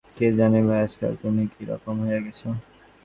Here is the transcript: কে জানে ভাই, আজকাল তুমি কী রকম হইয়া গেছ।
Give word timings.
কে 0.15 0.27
জানে 0.37 0.59
ভাই, 0.67 0.79
আজকাল 0.85 1.13
তুমি 1.21 1.43
কী 1.53 1.61
রকম 1.71 1.95
হইয়া 2.03 2.19
গেছ। 2.25 2.41